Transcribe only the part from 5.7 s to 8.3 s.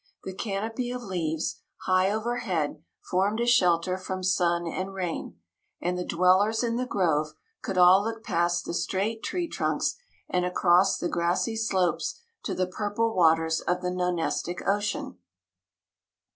and the dwellers in the grove could all look